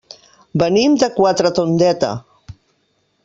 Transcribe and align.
Venim 0.61 0.95
de 1.03 1.09
Quatretondeta. 1.17 2.11